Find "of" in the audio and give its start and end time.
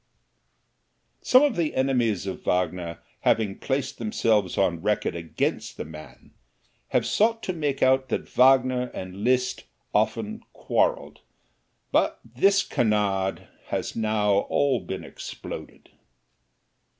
1.43-1.55, 2.25-2.43